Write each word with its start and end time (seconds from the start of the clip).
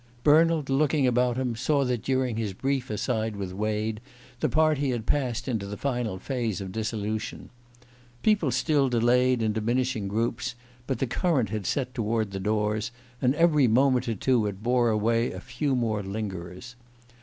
Bernald, 0.23 0.67
looking 0.67 1.05
about 1.05 1.37
him, 1.37 1.55
saw 1.55 1.85
that 1.85 2.01
during 2.01 2.35
his 2.35 2.53
brief 2.53 2.89
aside 2.89 3.35
with 3.35 3.53
Wade 3.53 4.01
the 4.39 4.49
party 4.49 4.89
had 4.89 5.05
passed 5.05 5.47
into 5.47 5.67
the 5.67 5.77
final 5.77 6.17
phase 6.17 6.59
of 6.59 6.71
dissolution. 6.71 7.51
People 8.23 8.49
still 8.49 8.89
delayed, 8.89 9.43
in 9.43 9.53
diminishing 9.53 10.07
groups, 10.07 10.55
but 10.87 10.97
the 10.97 11.05
current 11.05 11.49
had 11.49 11.67
set 11.67 11.93
toward 11.93 12.31
the 12.31 12.39
doors, 12.39 12.89
and 13.21 13.35
every 13.35 13.67
moment 13.67 14.09
or 14.09 14.15
two 14.15 14.47
it 14.47 14.63
bore 14.63 14.89
away 14.89 15.31
a 15.31 15.39
few 15.39 15.75
more 15.75 16.01
lingerers. 16.01 16.75